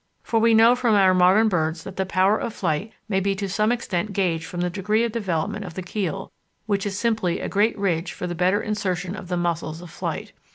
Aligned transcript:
For 0.23 0.39
we 0.39 0.55
know 0.55 0.73
from 0.75 0.95
our 0.95 1.13
modern 1.13 1.47
birds 1.47 1.83
that 1.83 1.95
the 1.95 2.07
power 2.07 2.35
of 2.39 2.55
flight 2.55 2.91
may 3.07 3.19
be 3.19 3.35
to 3.35 3.47
some 3.47 3.71
extent 3.71 4.13
gauged 4.13 4.45
from 4.45 4.61
the 4.61 4.69
degree 4.71 5.03
of 5.03 5.11
development 5.11 5.63
of 5.63 5.75
the 5.75 5.83
keel, 5.83 6.31
which 6.65 6.87
is 6.87 6.97
simply 6.97 7.39
a 7.39 7.47
great 7.47 7.77
ridge 7.77 8.11
for 8.11 8.25
the 8.25 8.33
better 8.33 8.63
insertion 8.63 9.15
of 9.15 9.27
the 9.27 9.37
muscles 9.37 9.79
of 9.79 9.91
flight. 9.91 10.33